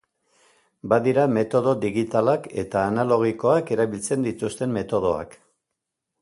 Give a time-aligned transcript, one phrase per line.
[0.93, 5.39] Badira metodo digitalak eta analogikoak erabiltzen dituzten metodoak.